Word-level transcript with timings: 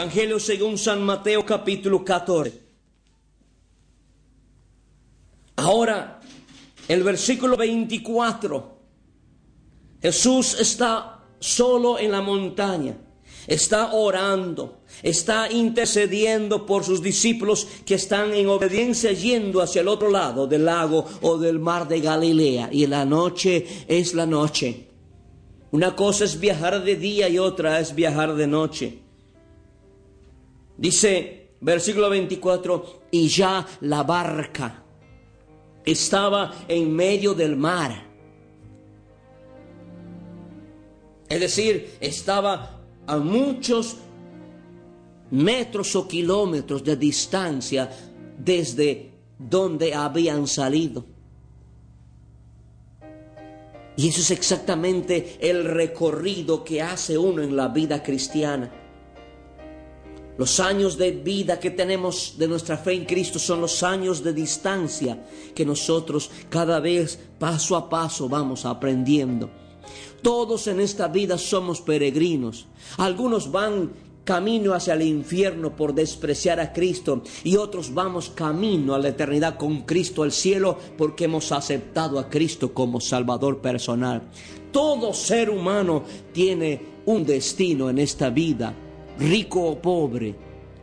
Evangelio 0.00 0.40
según 0.40 0.78
San 0.78 1.02
Mateo 1.02 1.44
capítulo 1.44 2.02
14. 2.02 2.58
Ahora, 5.56 6.22
el 6.88 7.02
versículo 7.02 7.54
24. 7.54 8.78
Jesús 10.00 10.58
está 10.58 11.20
solo 11.38 11.98
en 11.98 12.12
la 12.12 12.22
montaña, 12.22 12.96
está 13.46 13.92
orando, 13.92 14.80
está 15.02 15.52
intercediendo 15.52 16.64
por 16.64 16.82
sus 16.82 17.02
discípulos 17.02 17.68
que 17.84 17.96
están 17.96 18.32
en 18.32 18.48
obediencia 18.48 19.12
yendo 19.12 19.60
hacia 19.60 19.82
el 19.82 19.88
otro 19.88 20.10
lado 20.10 20.46
del 20.46 20.64
lago 20.64 21.04
o 21.20 21.36
del 21.36 21.58
mar 21.58 21.86
de 21.86 22.00
Galilea. 22.00 22.70
Y 22.72 22.86
la 22.86 23.04
noche 23.04 23.84
es 23.86 24.14
la 24.14 24.24
noche. 24.24 24.88
Una 25.72 25.94
cosa 25.94 26.24
es 26.24 26.40
viajar 26.40 26.82
de 26.82 26.96
día 26.96 27.28
y 27.28 27.38
otra 27.38 27.80
es 27.80 27.94
viajar 27.94 28.34
de 28.34 28.46
noche. 28.46 28.99
Dice, 30.80 31.50
versículo 31.60 32.08
24, 32.08 33.02
y 33.10 33.28
ya 33.28 33.66
la 33.82 34.02
barca 34.02 34.82
estaba 35.84 36.54
en 36.66 36.90
medio 36.90 37.34
del 37.34 37.54
mar. 37.54 38.06
Es 41.28 41.38
decir, 41.38 41.98
estaba 42.00 42.80
a 43.06 43.18
muchos 43.18 43.98
metros 45.32 45.94
o 45.96 46.08
kilómetros 46.08 46.82
de 46.82 46.96
distancia 46.96 47.90
desde 48.38 49.10
donde 49.38 49.92
habían 49.92 50.46
salido. 50.46 51.04
Y 53.98 54.08
eso 54.08 54.22
es 54.22 54.30
exactamente 54.30 55.36
el 55.42 55.62
recorrido 55.66 56.64
que 56.64 56.80
hace 56.80 57.18
uno 57.18 57.42
en 57.42 57.54
la 57.54 57.68
vida 57.68 58.02
cristiana. 58.02 58.79
Los 60.40 60.58
años 60.58 60.96
de 60.96 61.10
vida 61.10 61.60
que 61.60 61.70
tenemos 61.70 62.36
de 62.38 62.48
nuestra 62.48 62.78
fe 62.78 62.94
en 62.94 63.04
Cristo 63.04 63.38
son 63.38 63.60
los 63.60 63.82
años 63.82 64.24
de 64.24 64.32
distancia 64.32 65.22
que 65.54 65.66
nosotros 65.66 66.30
cada 66.48 66.80
vez 66.80 67.18
paso 67.38 67.76
a 67.76 67.90
paso 67.90 68.26
vamos 68.26 68.64
aprendiendo. 68.64 69.50
Todos 70.22 70.66
en 70.66 70.80
esta 70.80 71.08
vida 71.08 71.36
somos 71.36 71.82
peregrinos. 71.82 72.68
Algunos 72.96 73.52
van 73.52 73.92
camino 74.24 74.72
hacia 74.72 74.94
el 74.94 75.02
infierno 75.02 75.76
por 75.76 75.92
despreciar 75.92 76.58
a 76.58 76.72
Cristo 76.72 77.22
y 77.44 77.56
otros 77.56 77.92
vamos 77.92 78.30
camino 78.30 78.94
a 78.94 78.98
la 78.98 79.08
eternidad 79.08 79.58
con 79.58 79.82
Cristo 79.82 80.22
al 80.22 80.32
cielo 80.32 80.78
porque 80.96 81.24
hemos 81.24 81.52
aceptado 81.52 82.18
a 82.18 82.30
Cristo 82.30 82.72
como 82.72 82.98
Salvador 82.98 83.60
personal. 83.60 84.22
Todo 84.72 85.12
ser 85.12 85.50
humano 85.50 86.02
tiene 86.32 86.80
un 87.04 87.26
destino 87.26 87.90
en 87.90 87.98
esta 87.98 88.30
vida 88.30 88.74
rico 89.20 89.60
o 89.60 89.80
pobre, 89.80 90.34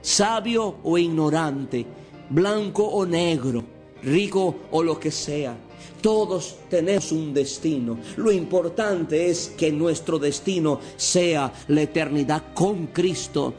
sabio 0.02 0.78
o 0.84 0.98
ignorante, 0.98 1.86
blanco 2.30 2.84
o 2.84 3.06
negro, 3.06 3.64
rico 4.04 4.56
o 4.72 4.84
lo 4.84 5.00
que 5.00 5.12
sea. 5.12 5.58
Todos 6.02 6.58
tenemos 6.70 7.12
un 7.12 7.34
destino. 7.34 7.98
Lo 8.18 8.32
importante 8.32 9.30
es 9.30 9.54
que 9.58 9.72
nuestro 9.72 10.20
destino 10.20 10.80
sea 10.96 11.52
la 11.68 11.82
eternidad 11.82 12.54
con 12.54 12.88
Cristo, 12.88 13.54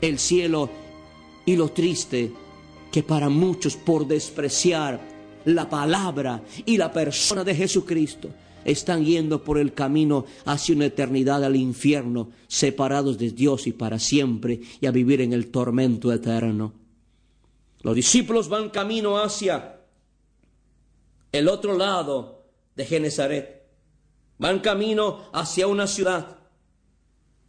el 0.00 0.18
cielo 0.18 0.70
y 1.44 1.56
lo 1.56 1.70
triste 1.70 2.32
que 2.92 3.02
para 3.02 3.28
muchos 3.28 3.76
por 3.76 4.06
despreciar 4.06 5.00
la 5.46 5.68
palabra 5.68 6.42
y 6.64 6.76
la 6.76 6.92
persona 6.92 7.42
de 7.42 7.54
Jesucristo 7.54 8.30
están 8.64 9.04
yendo 9.04 9.42
por 9.44 9.58
el 9.58 9.74
camino 9.74 10.24
hacia 10.44 10.74
una 10.74 10.86
eternidad 10.86 11.44
al 11.44 11.56
infierno, 11.56 12.30
separados 12.48 13.18
de 13.18 13.30
Dios 13.30 13.66
y 13.66 13.72
para 13.72 13.98
siempre, 13.98 14.60
y 14.80 14.86
a 14.86 14.90
vivir 14.90 15.20
en 15.20 15.32
el 15.32 15.50
tormento 15.50 16.12
eterno. 16.12 16.72
Los 17.82 17.94
discípulos 17.94 18.48
van 18.48 18.70
camino 18.70 19.18
hacia 19.18 19.80
el 21.32 21.48
otro 21.48 21.76
lado 21.76 22.44
de 22.76 22.84
Genezaret. 22.84 23.62
Van 24.38 24.60
camino 24.60 25.30
hacia 25.32 25.66
una 25.66 25.86
ciudad, 25.86 26.38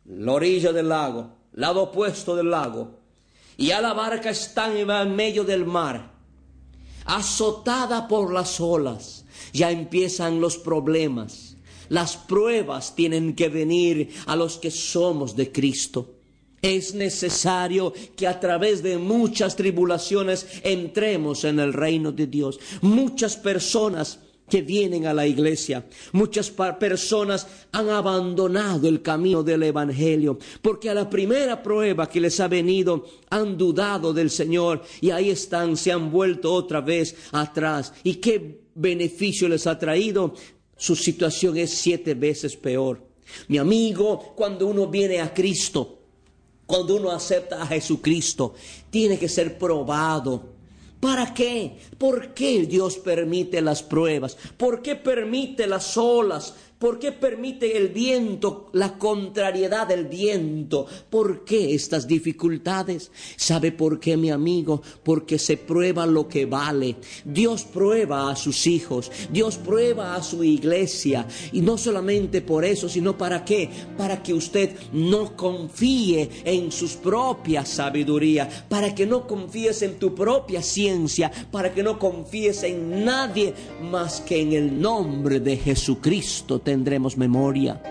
la 0.05 0.31
orilla 0.33 0.71
del 0.71 0.89
lago, 0.89 1.31
lado 1.53 1.83
opuesto 1.83 2.35
del 2.35 2.51
lago. 2.51 2.99
Y 3.57 3.67
ya 3.67 3.81
la 3.81 3.93
barca 3.93 4.29
está 4.29 4.71
en 4.77 5.15
medio 5.15 5.43
del 5.43 5.65
mar, 5.65 6.14
azotada 7.05 8.07
por 8.07 8.33
las 8.33 8.59
olas 8.59 9.25
ya 9.53 9.71
empiezan 9.71 10.41
los 10.41 10.57
problemas. 10.57 11.55
Las 11.89 12.17
pruebas 12.17 12.95
tienen 12.95 13.35
que 13.35 13.49
venir 13.49 14.09
a 14.25 14.35
los 14.35 14.57
que 14.57 14.71
somos 14.71 15.35
de 15.35 15.51
Cristo. 15.51 16.11
Es 16.61 16.95
necesario 16.95 17.93
que 18.15 18.27
a 18.27 18.39
través 18.39 18.81
de 18.81 18.97
muchas 18.97 19.55
tribulaciones 19.55 20.47
entremos 20.63 21.43
en 21.43 21.59
el 21.59 21.73
reino 21.73 22.11
de 22.11 22.25
Dios. 22.25 22.59
Muchas 22.81 23.35
personas 23.35 24.19
que 24.49 24.61
vienen 24.61 25.07
a 25.07 25.13
la 25.13 25.25
iglesia. 25.25 25.85
Muchas 26.11 26.51
personas 26.51 27.47
han 27.71 27.89
abandonado 27.89 28.87
el 28.87 29.01
camino 29.01 29.43
del 29.43 29.63
Evangelio 29.63 30.37
porque 30.61 30.89
a 30.89 30.93
la 30.93 31.09
primera 31.09 31.61
prueba 31.61 32.07
que 32.07 32.21
les 32.21 32.39
ha 32.39 32.47
venido 32.47 33.05
han 33.29 33.57
dudado 33.57 34.13
del 34.13 34.29
Señor 34.29 34.83
y 35.01 35.09
ahí 35.09 35.29
están, 35.29 35.77
se 35.77 35.91
han 35.91 36.11
vuelto 36.11 36.53
otra 36.53 36.81
vez 36.81 37.15
atrás. 37.31 37.93
¿Y 38.03 38.15
qué 38.15 38.61
beneficio 38.75 39.49
les 39.49 39.65
ha 39.67 39.77
traído? 39.77 40.33
Su 40.77 40.95
situación 40.95 41.57
es 41.57 41.71
siete 41.71 42.13
veces 42.13 42.55
peor. 42.55 43.01
Mi 43.47 43.57
amigo, 43.57 44.33
cuando 44.35 44.67
uno 44.67 44.87
viene 44.87 45.19
a 45.19 45.33
Cristo, 45.33 45.99
cuando 46.65 46.95
uno 46.95 47.11
acepta 47.11 47.61
a 47.61 47.67
Jesucristo, 47.67 48.53
tiene 48.89 49.17
que 49.17 49.29
ser 49.29 49.57
probado 49.57 50.54
¿Para 50.99 51.33
qué? 51.33 51.77
¿Por 51.97 52.33
qué 52.33 52.65
Dios 52.65 52.97
permite 52.97 53.61
las 53.61 53.83
pruebas? 53.83 54.37
¿Por 54.57 54.81
qué 54.81 54.95
permite 54.95 55.67
las 55.67 55.97
olas? 55.97 56.55
¿Por 56.77 56.99
qué 56.99 57.13
permite 57.13 57.77
el 57.77 57.87
viento, 57.87 58.67
la 58.73 58.97
contrariedad 58.97 59.87
del 59.87 60.07
viento? 60.07 60.85
¿Por 61.09 61.45
qué 61.45 61.73
estas 61.73 62.05
dificultades? 62.05 63.11
¿Sabe 63.37 63.71
por 63.71 63.97
qué, 63.97 64.17
mi 64.17 64.29
amigo? 64.29 64.81
Porque 65.01 65.39
se 65.39 65.55
prueba 65.55 66.05
lo 66.05 66.27
que 66.27 66.45
vale. 66.45 66.97
Dios 67.23 67.63
prueba 67.63 68.29
a 68.29 68.35
sus 68.35 68.67
hijos, 68.67 69.09
Dios 69.31 69.55
prueba 69.55 70.15
a 70.15 70.21
su 70.21 70.43
iglesia. 70.43 71.25
Y 71.53 71.61
no 71.61 71.77
solamente 71.77 72.41
por 72.41 72.65
eso, 72.65 72.89
sino 72.89 73.17
para 73.17 73.45
qué? 73.45 73.69
Para 73.97 74.21
que 74.21 74.33
usted 74.33 74.75
no 74.91 75.37
confíe 75.37 76.29
en 76.43 76.73
sus 76.73 76.95
propias 76.95 77.69
sabiduría, 77.69 78.49
para 78.67 78.93
que 78.93 79.05
no 79.05 79.27
confíes 79.27 79.81
en 79.81 79.97
tu 79.97 80.13
propia 80.13 80.61
ciencia, 80.61 81.31
para 81.51 81.73
que 81.73 81.83
no 81.83 81.97
confíes 81.97 82.63
en 82.63 83.05
nadie 83.05 83.53
más 83.81 84.19
que 84.19 84.41
en 84.41 84.51
el 84.51 84.81
nombre 84.81 85.39
de 85.39 85.55
Jesucristo 85.55 86.59
tendremos 86.65 87.15
memoria. 87.15 87.81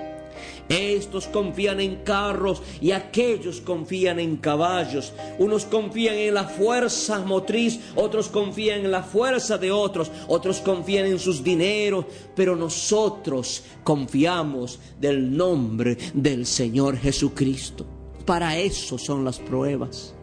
Estos 0.68 1.26
confían 1.26 1.80
en 1.80 1.96
carros 1.96 2.62
y 2.80 2.92
aquellos 2.92 3.60
confían 3.60 4.18
en 4.18 4.36
caballos. 4.36 5.12
Unos 5.38 5.66
confían 5.66 6.14
en 6.14 6.34
la 6.34 6.44
fuerza 6.44 7.20
motriz, 7.20 7.80
otros 7.94 8.28
confían 8.28 8.80
en 8.80 8.90
la 8.90 9.02
fuerza 9.02 9.58
de 9.58 9.70
otros, 9.70 10.10
otros 10.26 10.60
confían 10.60 11.06
en 11.06 11.18
sus 11.18 11.44
dineros, 11.44 12.06
pero 12.34 12.56
nosotros 12.56 13.62
confiamos 13.82 14.78
del 14.98 15.36
nombre 15.36 15.98
del 16.14 16.46
Señor 16.46 16.96
Jesucristo. 16.96 17.84
Para 18.24 18.56
eso 18.56 18.96
son 18.96 19.22
las 19.22 19.38
pruebas. 19.38 20.14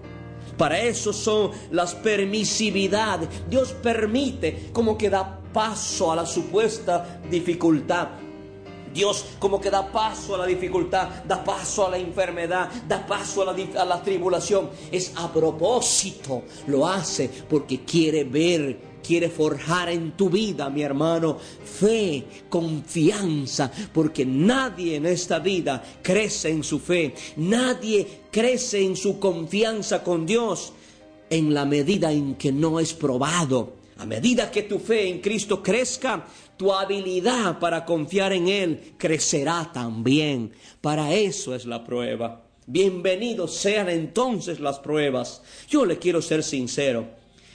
Para 0.58 0.82
eso 0.82 1.14
son 1.14 1.52
las 1.72 1.94
permisividades. 1.94 3.30
Dios 3.50 3.74
permite 3.74 4.70
como 4.74 4.98
que 4.98 5.10
da 5.10 5.40
paso 5.54 6.12
a 6.12 6.16
la 6.16 6.26
supuesta 6.26 7.22
dificultad 7.30 8.21
Dios 8.94 9.26
como 9.40 9.60
que 9.60 9.70
da 9.70 9.92
paso 9.92 10.36
a 10.36 10.40
la 10.40 10.46
dificultad, 10.46 11.24
da 11.26 11.44
paso 11.44 11.88
a 11.88 11.92
la 11.92 11.98
enfermedad, 11.98 12.70
da 12.88 13.06
paso 13.06 13.42
a 13.42 13.86
la, 13.86 14.02
tribulación. 14.02 14.70
Es 14.92 15.14
a 15.16 15.32
propósito, 15.32 16.44
lo 16.68 16.88
hace 16.88 17.30
porque 17.50 17.84
quiere 17.84 18.24
ver 18.24 18.92
quiere 19.02 19.30
forjar 19.30 19.90
en 19.90 20.12
tu 20.12 20.30
vida, 20.30 20.70
mi 20.70 20.84
hermano, 20.84 21.36
fe, 21.38 22.24
confianza, 22.48 23.72
porque 23.92 24.26
nadie 24.26 24.96
en 24.96 25.08
esta 25.08 25.40
vida 25.40 25.84
crece 26.04 26.50
en 26.50 26.64
su 26.64 26.80
fe, 26.80 27.16
nadie 27.38 28.22
crece 28.32 28.84
en 28.84 28.96
su 28.96 29.20
confianza 29.20 30.04
con 30.04 30.28
Dios 30.28 30.74
en 31.32 31.54
la 31.54 31.66
medida 31.66 32.12
en 32.12 32.36
que 32.36 32.52
no 32.52 32.80
es 32.80 32.94
probado. 32.94 33.82
A 33.98 34.06
medida 34.06 34.52
que 34.52 34.64
tu 34.64 34.80
fe 34.80 35.08
en 35.08 35.22
Cristo 35.22 35.62
crezca, 35.62 36.26
tu 36.62 36.72
habilidad 36.72 37.58
para 37.58 37.84
confiar 37.84 38.34
en 38.34 38.48
Él 38.48 38.94
crecerá 38.96 39.72
también. 39.74 40.52
Para 40.80 41.12
eso 41.12 41.56
es 41.56 41.66
la 41.66 41.84
prueba. 41.84 42.44
Bienvenidos 42.68 43.56
sean 43.56 43.90
entonces 43.90 44.60
las 44.60 44.78
pruebas. 44.78 45.42
Yo 45.68 45.86
le 45.88 45.98
quiero 45.98 46.22
ser 46.22 46.44
sincero. 46.44 47.08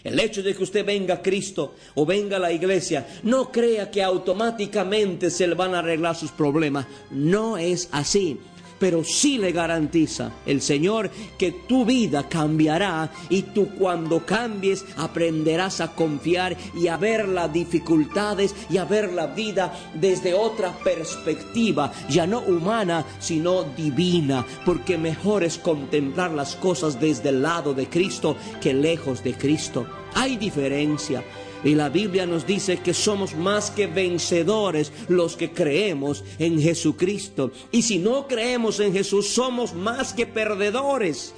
El 0.03 0.19
hecho 0.19 0.43
de 0.43 0.57
que 0.57 0.65
usted 0.65 0.85
venga 0.85 1.15
a 1.15 1.23
Cristo 1.23 1.77
o 1.95 2.05
venga 2.05 2.39
a 2.39 2.41
la 2.41 2.51
iglesia, 2.51 3.07
no 3.23 3.53
crea 3.53 3.93
que 3.93 4.03
automáticamente 4.03 5.31
se 5.31 5.47
le 5.47 5.55
van 5.55 5.77
a 5.77 5.79
arreglar 5.79 6.17
sus 6.17 6.33
problemas. 6.33 6.89
No 7.13 7.59
es 7.59 7.89
así 7.93 8.41
pero 8.79 9.05
sí 9.05 9.39
le 9.39 9.53
garantiza 9.53 10.33
el 10.47 10.61
Señor 10.61 11.11
que 11.39 11.53
tu 11.53 11.85
vida 11.85 12.29
cambiará 12.29 13.11
y 13.29 13.43
tú 13.43 13.71
cuando 13.79 14.25
cambies 14.25 14.85
aprenderás 14.97 15.81
a 15.81 15.95
confiar 15.95 16.57
y 16.75 16.89
a 16.89 16.97
ver 16.97 17.29
las 17.29 17.53
dificultades 17.53 18.55
y 18.71 18.79
a 18.79 18.85
ver 18.85 19.13
la 19.13 19.29
vida 19.29 19.73
desde 19.95 20.35
otra 20.35 20.73
perspectiva, 20.79 21.93
ya 22.09 22.27
no 22.27 22.41
humana, 22.41 23.05
sino 23.19 23.65
divina, 23.65 24.45
porque 24.65 24.99
mejor 24.99 25.45
es 25.45 25.59
contemplar 25.59 26.33
las 26.33 26.57
cosas 26.57 27.01
desde 27.01 27.31
el 27.31 27.43
lado 27.43 27.75
de 27.75 27.89
Cristo 27.89 28.37
que 28.61 28.75
lejos 28.75 29.23
de 29.23 29.35
Cristo. 29.35 29.87
Hay 30.15 30.37
diferencia. 30.37 31.23
Y 31.67 31.75
la 31.75 31.89
Biblia 31.89 32.27
nos 32.27 32.47
dice 32.47 32.79
que 32.79 32.95
somos 32.95 33.35
más 33.35 33.73
que 33.73 33.89
vencedores 33.89 34.93
los 35.09 35.37
que 35.37 35.51
creemos 35.51 36.23
en 36.39 36.63
Jesucristo. 36.63 37.51
Y 37.73 37.83
si 37.83 37.99
no 37.99 38.29
creemos 38.29 38.79
en 38.79 38.93
Jesús, 38.93 39.29
somos 39.29 39.75
más 39.75 40.13
que 40.13 40.27
perdedores. 40.27 41.35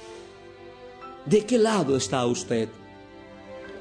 ¿De 1.25 1.43
qué 1.47 1.57
lado 1.57 1.97
está 1.97 2.23
usted? 2.27 2.69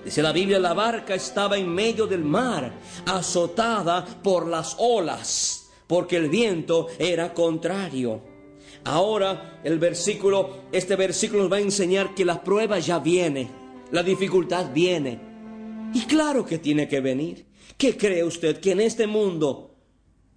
Dice 0.02 0.22
la 0.22 0.32
Biblia, 0.32 0.58
la 0.58 0.72
barca 0.72 1.14
estaba 1.14 1.58
en 1.58 1.68
medio 1.68 2.06
del 2.06 2.24
mar, 2.24 2.72
azotada 3.04 4.06
por 4.22 4.46
las 4.46 4.74
olas, 4.78 5.68
porque 5.86 6.16
el 6.16 6.30
viento 6.30 6.86
era 6.98 7.34
contrario. 7.34 8.22
Ahora 8.84 9.60
el 9.64 9.78
versículo, 9.78 10.60
este 10.72 10.96
versículo 10.96 11.42
nos 11.42 11.52
va 11.52 11.56
a 11.56 11.60
enseñar 11.60 12.14
que 12.14 12.24
la 12.24 12.42
prueba 12.42 12.78
ya 12.78 13.00
viene, 13.00 13.50
la 13.90 14.02
dificultad 14.02 14.72
viene. 14.72 15.27
Y 15.94 16.02
claro 16.02 16.44
que 16.44 16.58
tiene 16.58 16.88
que 16.88 17.00
venir. 17.00 17.46
¿Qué 17.76 17.96
cree 17.96 18.24
usted? 18.24 18.60
Que 18.60 18.72
en 18.72 18.80
este 18.80 19.06
mundo, 19.06 19.76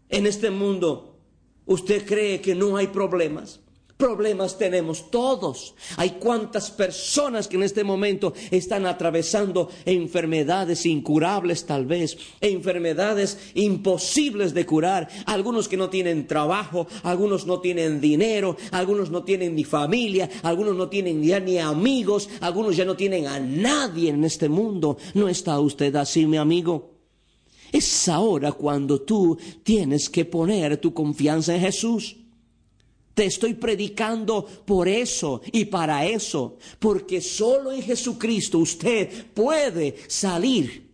en 0.10 0.28
este 0.28 0.50
mundo, 0.50 1.18
usted 1.66 2.06
cree 2.06 2.42
que 2.42 2.56
no 2.56 2.78
hay 2.78 2.88
problemas. 2.88 3.62
Problemas 4.02 4.58
tenemos 4.58 5.12
todos. 5.12 5.76
Hay 5.96 6.18
cuantas 6.20 6.72
personas 6.72 7.48
que 7.48 7.56
en 7.56 7.62
este 7.62 7.84
momento 7.84 8.34
están 8.50 8.88
atravesando 8.88 9.70
enfermedades 9.86 10.88
incurables 10.88 11.68
tal 11.68 11.86
vez, 11.86 12.18
enfermedades 12.42 13.38
imposibles 13.54 14.56
de 14.56 14.66
curar. 14.66 15.08
Algunos 15.28 15.68
que 15.68 15.78
no 15.78 15.92
tienen 15.92 16.26
trabajo, 16.26 16.88
algunos 17.04 17.46
no 17.46 17.60
tienen 17.60 18.02
dinero, 18.02 18.58
algunos 18.72 19.12
no 19.12 19.24
tienen 19.24 19.54
ni 19.54 19.66
familia, 19.66 20.28
algunos 20.42 20.76
no 20.76 20.90
tienen 20.90 21.22
ya 21.22 21.40
ni 21.40 21.60
amigos, 21.60 22.28
algunos 22.40 22.76
ya 22.76 22.86
no 22.86 22.96
tienen 22.96 23.28
a 23.28 23.40
nadie 23.40 24.10
en 24.10 24.24
este 24.24 24.50
mundo. 24.50 24.98
¿No 25.14 25.30
está 25.30 25.60
usted 25.60 25.96
así, 25.96 26.26
mi 26.26 26.38
amigo? 26.38 26.90
Es 27.72 28.10
ahora 28.10 28.52
cuando 28.52 29.00
tú 29.04 29.38
tienes 29.62 30.10
que 30.10 30.26
poner 30.26 30.78
tu 30.78 30.92
confianza 30.92 31.54
en 31.54 31.62
Jesús. 31.62 32.18
Te 33.14 33.26
estoy 33.26 33.56
predicando 33.56 34.46
por 34.66 34.88
eso 34.88 35.42
y 35.52 35.66
para 35.66 36.06
eso, 36.06 36.58
porque 36.80 37.20
solo 37.22 37.72
en 37.72 37.82
Jesucristo 37.82 38.60
usted 38.60 39.26
puede 39.34 39.96
salir. 40.08 40.90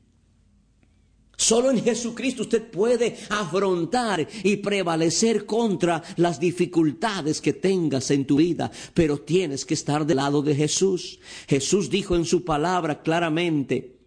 Solo 1.39 1.69
en 1.69 1.83
Jesucristo 1.83 2.41
usted 2.41 2.71
puede 2.71 3.15
afrontar 3.29 4.27
y 4.43 4.57
prevalecer 4.57 5.45
contra 5.45 6.01
las 6.15 6.39
dificultades 6.39 7.39
que 7.39 7.53
tengas 7.53 8.09
en 8.09 8.25
tu 8.25 8.37
vida, 8.37 8.71
pero 8.95 9.19
tienes 9.19 9.63
que 9.63 9.75
estar 9.75 10.03
del 10.03 10.17
lado 10.17 10.41
de 10.41 10.55
Jesús. 10.55 11.19
Jesús 11.47 11.91
dijo 11.91 12.15
en 12.15 12.25
su 12.25 12.43
palabra 12.43 13.03
claramente, 13.03 13.97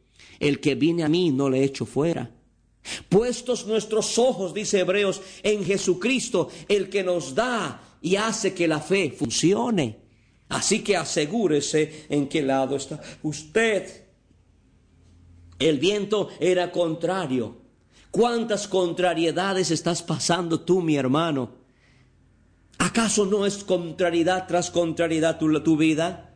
el 0.40 0.58
que 0.58 0.74
viene 0.74 1.04
a 1.04 1.08
mí 1.08 1.30
no 1.30 1.48
le 1.48 1.62
echo 1.62 1.86
fuera. 1.86 2.34
Puestos 3.08 3.64
nuestros 3.66 4.18
ojos, 4.18 4.52
dice 4.52 4.80
Hebreos, 4.80 5.22
en 5.44 5.64
Jesucristo, 5.64 6.48
el 6.66 6.88
que 6.88 7.04
nos 7.04 7.36
da 7.36 7.89
y 8.00 8.16
hace 8.16 8.54
que 8.54 8.68
la 8.68 8.80
fe 8.80 9.10
funcione. 9.10 10.00
Así 10.48 10.82
que 10.82 10.96
asegúrese 10.96 12.06
en 12.08 12.28
qué 12.28 12.42
lado 12.42 12.76
está 12.76 13.00
usted. 13.22 14.06
El 15.58 15.78
viento 15.78 16.28
era 16.40 16.72
contrario. 16.72 17.58
¿Cuántas 18.10 18.66
contrariedades 18.66 19.70
estás 19.70 20.02
pasando 20.02 20.60
tú, 20.60 20.80
mi 20.80 20.96
hermano? 20.96 21.60
¿Acaso 22.78 23.26
no 23.26 23.46
es 23.46 23.62
contrariedad 23.62 24.46
tras 24.48 24.70
contrariedad 24.70 25.38
tu, 25.38 25.76
vida? 25.76 26.34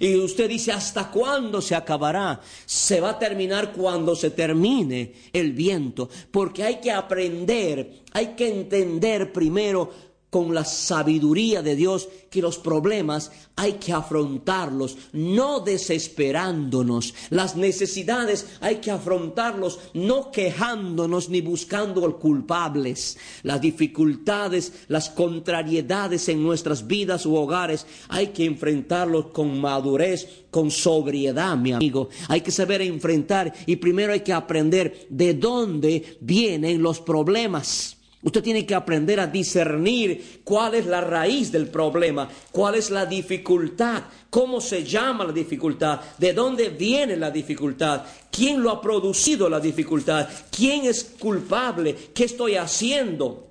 Y 0.00 0.16
usted 0.16 0.48
dice, 0.48 0.72
¿hasta 0.72 1.10
cuándo 1.10 1.62
se 1.62 1.74
acabará? 1.74 2.40
Se 2.66 3.00
va 3.00 3.10
a 3.10 3.18
terminar 3.18 3.72
cuando 3.72 4.14
se 4.16 4.30
termine 4.30 5.14
el 5.32 5.52
viento, 5.52 6.10
porque 6.30 6.64
hay 6.64 6.80
que 6.80 6.90
aprender, 6.90 8.02
hay 8.12 8.34
que 8.34 8.48
entender 8.48 9.32
primero 9.32 10.13
con 10.34 10.52
la 10.52 10.64
sabiduría 10.64 11.62
de 11.62 11.76
Dios 11.76 12.08
que 12.28 12.42
los 12.42 12.58
problemas 12.58 13.30
hay 13.54 13.74
que 13.74 13.92
afrontarlos, 13.92 14.96
no 15.12 15.60
desesperándonos. 15.60 17.14
Las 17.30 17.54
necesidades 17.54 18.48
hay 18.60 18.78
que 18.78 18.90
afrontarlos, 18.90 19.78
no 19.94 20.32
quejándonos 20.32 21.28
ni 21.28 21.40
buscando 21.40 22.18
culpables. 22.18 23.16
Las 23.44 23.60
dificultades, 23.60 24.72
las 24.88 25.08
contrariedades 25.08 26.28
en 26.28 26.42
nuestras 26.42 26.88
vidas 26.88 27.26
u 27.26 27.36
hogares 27.36 27.86
hay 28.08 28.32
que 28.32 28.44
enfrentarlos 28.44 29.26
con 29.26 29.60
madurez, 29.60 30.46
con 30.50 30.72
sobriedad, 30.72 31.56
mi 31.56 31.70
amigo. 31.70 32.08
Hay 32.26 32.40
que 32.40 32.50
saber 32.50 32.82
enfrentar 32.82 33.54
y 33.66 33.76
primero 33.76 34.12
hay 34.12 34.22
que 34.22 34.32
aprender 34.32 35.06
de 35.10 35.34
dónde 35.34 36.18
vienen 36.20 36.82
los 36.82 36.98
problemas. 36.98 37.98
Usted 38.24 38.42
tiene 38.42 38.64
que 38.64 38.74
aprender 38.74 39.20
a 39.20 39.26
discernir 39.26 40.40
cuál 40.44 40.74
es 40.74 40.86
la 40.86 41.02
raíz 41.02 41.52
del 41.52 41.68
problema, 41.68 42.26
cuál 42.50 42.74
es 42.74 42.88
la 42.90 43.04
dificultad, 43.04 44.04
cómo 44.30 44.62
se 44.62 44.82
llama 44.82 45.26
la 45.26 45.32
dificultad, 45.32 46.00
de 46.16 46.32
dónde 46.32 46.70
viene 46.70 47.18
la 47.18 47.30
dificultad, 47.30 48.02
quién 48.30 48.62
lo 48.62 48.70
ha 48.70 48.80
producido 48.80 49.50
la 49.50 49.60
dificultad, 49.60 50.26
quién 50.50 50.86
es 50.86 51.04
culpable, 51.18 51.94
qué 52.14 52.24
estoy 52.24 52.54
haciendo. 52.54 53.50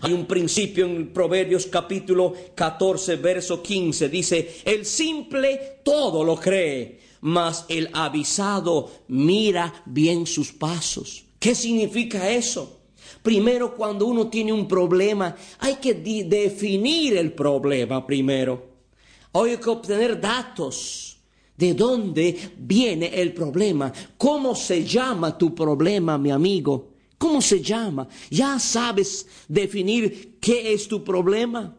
Hay 0.00 0.14
un 0.14 0.24
principio 0.24 0.86
en 0.86 1.12
Proverbios 1.12 1.66
capítulo 1.66 2.32
14, 2.54 3.16
verso 3.16 3.62
15, 3.62 4.08
dice, 4.08 4.62
el 4.64 4.86
simple 4.86 5.80
todo 5.84 6.24
lo 6.24 6.36
cree, 6.36 7.00
mas 7.20 7.66
el 7.68 7.90
avisado 7.92 8.90
mira 9.08 9.82
bien 9.84 10.26
sus 10.26 10.52
pasos. 10.52 11.26
¿Qué 11.38 11.54
significa 11.54 12.30
eso? 12.30 12.80
Primero, 13.22 13.74
cuando 13.74 14.06
uno 14.06 14.28
tiene 14.28 14.52
un 14.52 14.68
problema, 14.68 15.34
hay 15.58 15.76
que 15.76 15.94
definir 15.94 17.16
el 17.16 17.32
problema 17.32 18.06
primero. 18.06 18.74
Hay 19.32 19.56
que 19.56 19.70
obtener 19.70 20.20
datos 20.20 21.18
de 21.56 21.74
dónde 21.74 22.52
viene 22.58 23.06
el 23.20 23.32
problema, 23.32 23.92
cómo 24.16 24.54
se 24.54 24.84
llama 24.84 25.36
tu 25.36 25.54
problema, 25.54 26.18
mi 26.18 26.30
amigo. 26.30 26.90
¿Cómo 27.18 27.40
se 27.40 27.62
llama? 27.62 28.08
¿Ya 28.30 28.58
sabes 28.58 29.26
definir 29.48 30.36
qué 30.40 30.72
es 30.74 30.88
tu 30.88 31.02
problema? 31.02 31.76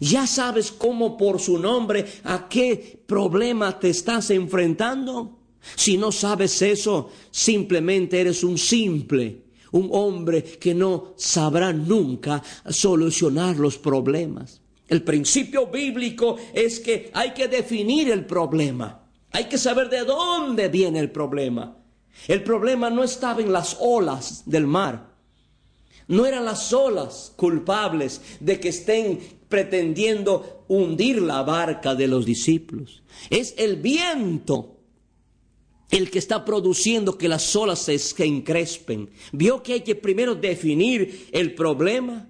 ¿Ya 0.00 0.26
sabes 0.26 0.70
cómo 0.70 1.16
por 1.16 1.40
su 1.40 1.58
nombre 1.58 2.04
a 2.24 2.48
qué 2.48 3.02
problema 3.06 3.78
te 3.78 3.90
estás 3.90 4.30
enfrentando? 4.30 5.38
Si 5.74 5.96
no 5.96 6.12
sabes 6.12 6.60
eso, 6.62 7.10
simplemente 7.30 8.20
eres 8.20 8.44
un 8.44 8.58
simple 8.58 9.43
un 9.74 9.88
hombre 9.90 10.42
que 10.42 10.72
no 10.72 11.14
sabrá 11.16 11.72
nunca 11.72 12.42
solucionar 12.68 13.56
los 13.56 13.76
problemas. 13.76 14.60
El 14.86 15.02
principio 15.02 15.66
bíblico 15.66 16.36
es 16.52 16.78
que 16.78 17.10
hay 17.12 17.32
que 17.32 17.48
definir 17.48 18.10
el 18.10 18.24
problema. 18.24 19.02
Hay 19.32 19.44
que 19.46 19.58
saber 19.58 19.90
de 19.90 20.04
dónde 20.04 20.68
viene 20.68 21.00
el 21.00 21.10
problema. 21.10 21.76
El 22.28 22.44
problema 22.44 22.88
no 22.88 23.02
estaba 23.02 23.40
en 23.40 23.52
las 23.52 23.76
olas 23.80 24.44
del 24.46 24.66
mar. 24.66 25.12
No 26.06 26.24
eran 26.24 26.44
las 26.44 26.72
olas 26.72 27.32
culpables 27.34 28.20
de 28.38 28.60
que 28.60 28.68
estén 28.68 29.18
pretendiendo 29.48 30.64
hundir 30.68 31.20
la 31.20 31.42
barca 31.42 31.96
de 31.96 32.06
los 32.06 32.24
discípulos. 32.24 33.02
Es 33.28 33.54
el 33.58 33.76
viento 33.76 34.73
el 35.94 36.10
que 36.10 36.18
está 36.18 36.44
produciendo 36.44 37.16
que 37.16 37.28
las 37.28 37.54
olas 37.54 37.78
se 37.78 38.24
encrespen. 38.24 39.10
Vio 39.32 39.62
que 39.62 39.74
hay 39.74 39.80
que 39.82 39.94
primero 39.94 40.34
definir 40.34 41.28
el 41.30 41.54
problema. 41.54 42.28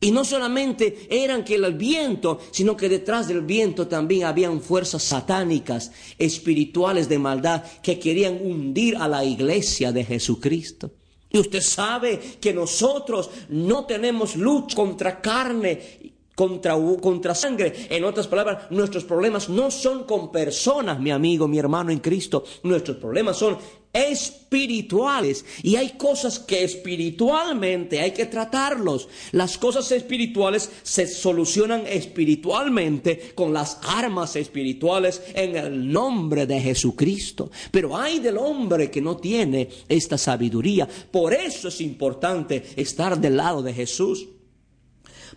Y 0.00 0.10
no 0.10 0.22
solamente 0.22 1.06
eran 1.08 1.42
que 1.42 1.54
el 1.54 1.72
viento, 1.72 2.38
sino 2.50 2.76
que 2.76 2.90
detrás 2.90 3.28
del 3.28 3.40
viento 3.40 3.88
también 3.88 4.24
habían 4.24 4.60
fuerzas 4.60 5.02
satánicas, 5.02 5.90
espirituales 6.18 7.08
de 7.08 7.18
maldad, 7.18 7.64
que 7.82 7.98
querían 7.98 8.38
hundir 8.42 8.98
a 8.98 9.08
la 9.08 9.24
iglesia 9.24 9.90
de 9.90 10.04
Jesucristo. 10.04 10.92
Y 11.30 11.38
usted 11.38 11.62
sabe 11.62 12.20
que 12.38 12.52
nosotros 12.52 13.30
no 13.48 13.86
tenemos 13.86 14.36
lucha 14.36 14.76
contra 14.76 15.22
carne 15.22 16.15
contra, 16.36 16.76
contra 17.00 17.34
sangre. 17.34 17.88
En 17.90 18.04
otras 18.04 18.28
palabras, 18.28 18.70
nuestros 18.70 19.02
problemas 19.02 19.48
no 19.48 19.72
son 19.72 20.04
con 20.04 20.30
personas, 20.30 21.00
mi 21.00 21.10
amigo, 21.10 21.48
mi 21.48 21.58
hermano 21.58 21.90
en 21.90 21.98
Cristo. 21.98 22.44
Nuestros 22.62 22.98
problemas 22.98 23.38
son 23.38 23.58
espirituales 23.96 25.46
y 25.62 25.76
hay 25.76 25.96
cosas 25.96 26.38
que 26.38 26.62
espiritualmente 26.62 28.00
hay 28.00 28.10
que 28.10 28.26
tratarlos. 28.26 29.08
Las 29.32 29.56
cosas 29.56 29.90
espirituales 29.90 30.70
se 30.82 31.06
solucionan 31.06 31.86
espiritualmente 31.86 33.32
con 33.34 33.54
las 33.54 33.78
armas 33.82 34.36
espirituales 34.36 35.22
en 35.34 35.56
el 35.56 35.90
nombre 35.90 36.46
de 36.46 36.60
Jesucristo. 36.60 37.50
Pero 37.70 37.96
hay 37.96 38.18
del 38.18 38.36
hombre 38.36 38.90
que 38.90 39.00
no 39.00 39.16
tiene 39.16 39.70
esta 39.88 40.18
sabiduría. 40.18 40.86
Por 41.10 41.32
eso 41.32 41.68
es 41.68 41.80
importante 41.80 42.62
estar 42.76 43.18
del 43.18 43.38
lado 43.38 43.62
de 43.62 43.72
Jesús 43.72 44.28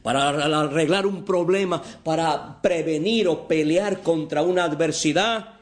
para 0.01 0.29
arreglar 0.29 1.05
un 1.05 1.24
problema, 1.24 1.81
para 2.03 2.62
prevenir 2.62 3.27
o 3.27 3.48
pelear 3.48 4.01
contra 4.01 4.41
una 4.41 4.63
adversidad, 4.63 5.60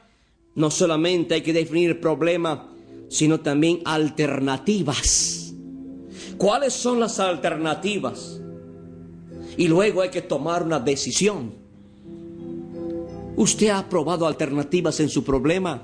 no 0.54 0.70
solamente 0.70 1.34
hay 1.34 1.42
que 1.42 1.52
definir 1.52 1.90
el 1.90 1.98
problema, 1.98 2.68
sino 3.08 3.40
también 3.40 3.80
alternativas. 3.84 5.54
¿Cuáles 6.36 6.72
son 6.72 7.00
las 7.00 7.18
alternativas? 7.18 8.40
Y 9.56 9.66
luego 9.66 10.02
hay 10.02 10.10
que 10.10 10.22
tomar 10.22 10.62
una 10.62 10.78
decisión. 10.78 11.52
¿Usted 13.36 13.70
ha 13.70 13.88
probado 13.88 14.26
alternativas 14.26 15.00
en 15.00 15.08
su 15.08 15.24
problema? 15.24 15.82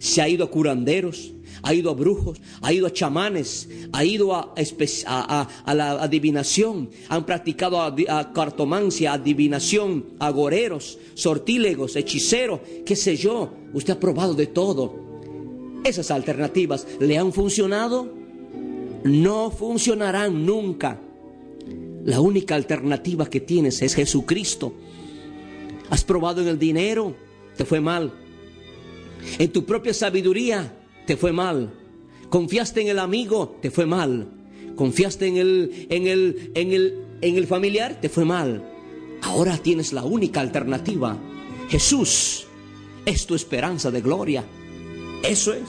¿Se 0.00 0.20
ha 0.20 0.28
ido 0.28 0.44
a 0.44 0.50
curanderos? 0.50 1.34
ha 1.62 1.74
ido 1.74 1.90
a 1.90 1.94
brujos, 1.94 2.40
ha 2.62 2.72
ido 2.72 2.86
a 2.86 2.92
chamanes, 2.92 3.68
ha 3.92 4.04
ido 4.04 4.34
a, 4.34 4.54
la 5.66 5.90
adivinación, 6.02 6.90
han 7.08 7.26
practicado 7.26 7.80
a, 7.80 8.32
cartomancia, 8.32 9.12
adivinación, 9.12 10.06
agoreros, 10.18 10.98
sortílegos, 11.14 11.96
hechiceros, 11.96 12.60
qué 12.84 12.96
sé 12.96 13.16
yo. 13.16 13.52
Usted 13.72 13.94
ha 13.94 14.00
probado 14.00 14.34
de 14.34 14.46
todo. 14.46 14.94
Esas 15.84 16.10
alternativas 16.10 16.86
le 16.98 17.18
han 17.18 17.32
funcionado, 17.32 18.12
no 19.04 19.50
funcionarán 19.50 20.44
nunca. 20.44 21.00
La 22.04 22.20
única 22.20 22.54
alternativa 22.54 23.28
que 23.28 23.40
tienes 23.40 23.82
es 23.82 23.94
Jesucristo. 23.94 24.72
Has 25.90 26.04
probado 26.04 26.40
en 26.40 26.48
el 26.48 26.58
dinero, 26.58 27.14
te 27.56 27.64
fue 27.64 27.80
mal. 27.80 28.12
En 29.38 29.52
tu 29.52 29.64
propia 29.64 29.94
sabiduría, 29.94 30.76
te 31.06 31.16
fue 31.16 31.32
mal. 31.32 31.72
Confiaste 32.28 32.80
en 32.80 32.88
el 32.88 32.98
amigo, 32.98 33.58
te 33.60 33.70
fue 33.70 33.86
mal. 33.86 34.28
Confiaste 34.76 35.26
en 35.26 35.36
el, 35.36 35.86
en 35.90 36.06
el, 36.06 36.52
en 36.54 36.72
el, 36.72 37.04
en 37.20 37.36
el 37.36 37.46
familiar, 37.46 38.00
te 38.00 38.08
fue 38.08 38.24
mal. 38.24 38.64
Ahora 39.22 39.58
tienes 39.58 39.92
la 39.92 40.04
única 40.04 40.40
alternativa. 40.40 41.18
Jesús 41.68 42.46
es 43.04 43.26
tu 43.26 43.34
esperanza 43.34 43.90
de 43.90 44.00
gloria. 44.00 44.44
Eso 45.22 45.52
es. 45.52 45.68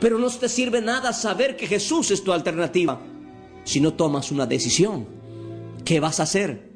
Pero 0.00 0.18
no 0.18 0.28
te 0.28 0.48
sirve 0.48 0.80
nada 0.80 1.12
saber 1.12 1.56
que 1.56 1.66
Jesús 1.66 2.10
es 2.10 2.24
tu 2.24 2.32
alternativa 2.32 3.00
si 3.64 3.80
no 3.80 3.94
tomas 3.94 4.32
una 4.32 4.46
decisión. 4.46 5.06
¿Qué 5.84 6.00
vas 6.00 6.20
a 6.20 6.24
hacer? 6.24 6.71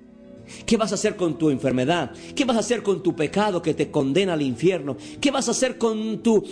¿Qué 0.64 0.76
vas 0.76 0.92
a 0.92 0.96
hacer 0.96 1.16
con 1.16 1.38
tu 1.38 1.50
enfermedad? 1.50 2.12
¿Qué 2.34 2.44
vas 2.44 2.56
a 2.56 2.60
hacer 2.60 2.82
con 2.82 3.02
tu 3.02 3.14
pecado 3.14 3.62
que 3.62 3.74
te 3.74 3.90
condena 3.90 4.34
al 4.34 4.42
infierno? 4.42 4.96
¿Qué 5.20 5.30
vas 5.30 5.48
a 5.48 5.52
hacer 5.52 5.78
con 5.78 6.22
tu 6.22 6.42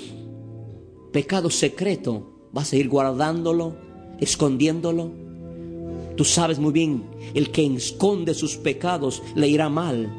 pecado 1.14 1.48
secreto, 1.48 2.48
vas 2.50 2.72
a 2.72 2.76
ir 2.76 2.88
guardándolo, 2.88 3.76
escondiéndolo. 4.18 5.12
Tú 6.16 6.24
sabes 6.24 6.58
muy 6.58 6.72
bien, 6.72 7.04
el 7.34 7.52
que 7.52 7.64
esconde 7.66 8.34
sus 8.34 8.56
pecados 8.56 9.22
le 9.36 9.46
irá 9.46 9.68
mal, 9.68 10.12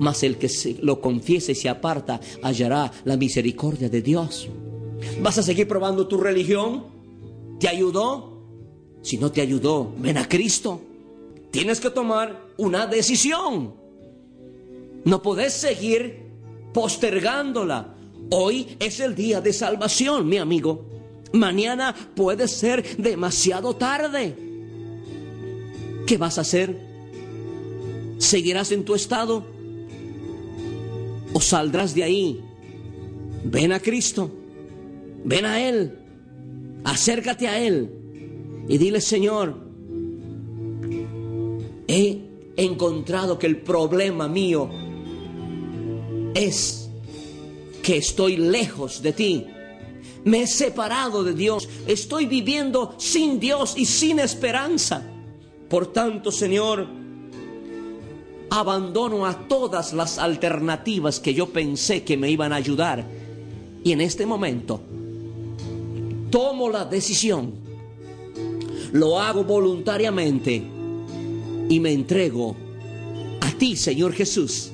mas 0.00 0.22
el 0.22 0.38
que 0.38 0.50
lo 0.80 1.02
confiese 1.02 1.52
y 1.52 1.56
se 1.56 1.68
aparta 1.68 2.22
hallará 2.42 2.90
la 3.04 3.18
misericordia 3.18 3.90
de 3.90 4.00
Dios. 4.00 4.48
¿Vas 5.20 5.36
a 5.36 5.42
seguir 5.42 5.68
probando 5.68 6.08
tu 6.08 6.16
religión? 6.16 6.86
¿Te 7.60 7.68
ayudó? 7.68 8.46
Si 9.02 9.18
no 9.18 9.30
te 9.30 9.42
ayudó, 9.42 9.92
ven 9.98 10.16
a 10.16 10.26
Cristo. 10.26 10.80
Tienes 11.50 11.80
que 11.80 11.90
tomar 11.90 12.46
una 12.56 12.86
decisión. 12.86 13.74
No 15.04 15.22
podés 15.22 15.54
seguir 15.54 16.28
postergándola. 16.72 17.94
Hoy 18.30 18.76
es 18.78 19.00
el 19.00 19.14
día 19.14 19.40
de 19.40 19.52
salvación, 19.52 20.28
mi 20.28 20.36
amigo. 20.36 20.86
Mañana 21.32 21.94
puede 22.14 22.48
ser 22.48 22.96
demasiado 22.96 23.76
tarde. 23.76 24.36
¿Qué 26.06 26.16
vas 26.18 26.38
a 26.38 26.42
hacer? 26.42 26.78
¿Seguirás 28.18 28.72
en 28.72 28.84
tu 28.84 28.94
estado? 28.94 29.46
¿O 31.32 31.40
saldrás 31.40 31.94
de 31.94 32.02
ahí? 32.02 32.44
Ven 33.44 33.72
a 33.72 33.80
Cristo. 33.80 34.30
Ven 35.24 35.44
a 35.44 35.66
Él. 35.66 35.98
Acércate 36.84 37.48
a 37.48 37.60
Él. 37.60 37.90
Y 38.68 38.78
dile, 38.78 39.00
Señor, 39.00 39.67
he 41.88 42.20
encontrado 42.56 43.38
que 43.38 43.46
el 43.46 43.56
problema 43.56 44.28
mío 44.28 44.70
es 46.34 46.90
que 47.82 47.96
estoy 47.96 48.36
lejos 48.36 49.02
de 49.02 49.12
ti. 49.12 49.46
Me 50.24 50.42
he 50.42 50.46
separado 50.46 51.24
de 51.24 51.32
Dios. 51.32 51.68
Estoy 51.86 52.26
viviendo 52.26 52.94
sin 52.98 53.40
Dios 53.40 53.74
y 53.76 53.86
sin 53.86 54.18
esperanza. 54.18 55.02
Por 55.70 55.92
tanto, 55.92 56.30
Señor, 56.30 56.86
abandono 58.50 59.26
a 59.26 59.48
todas 59.48 59.92
las 59.92 60.18
alternativas 60.18 61.20
que 61.20 61.32
yo 61.32 61.48
pensé 61.48 62.04
que 62.04 62.16
me 62.16 62.30
iban 62.30 62.52
a 62.52 62.56
ayudar. 62.56 63.06
Y 63.82 63.92
en 63.92 64.00
este 64.00 64.26
momento 64.26 64.80
tomo 66.30 66.68
la 66.68 66.84
decisión. 66.84 67.52
Lo 68.92 69.20
hago 69.20 69.44
voluntariamente 69.44 70.77
y 71.68 71.80
me 71.80 71.92
entrego 71.92 72.56
a 73.40 73.50
ti, 73.52 73.76
Señor 73.76 74.12
Jesús 74.12 74.72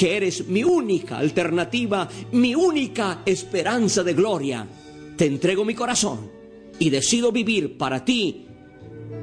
que 0.00 0.16
eres 0.16 0.48
mi 0.48 0.64
única 0.64 1.18
alternativa, 1.18 2.08
mi 2.32 2.54
única 2.54 3.20
esperanza 3.26 4.02
de 4.02 4.14
gloria. 4.14 4.66
Te 5.14 5.26
entrego 5.26 5.62
mi 5.62 5.74
corazón 5.74 6.30
y 6.78 6.88
decido 6.88 7.30
vivir 7.30 7.76
para 7.76 8.02
ti 8.02 8.46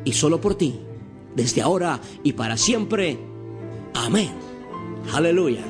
y 0.06 0.14
solo 0.14 0.40
por 0.40 0.56
ti, 0.56 0.76
desde 1.36 1.64
ahora 1.64 2.00
y 2.24 2.34
para 2.34 2.58
siempre. 2.58 3.18
Amén. 3.96 4.30
Aleluya. 5.12 5.64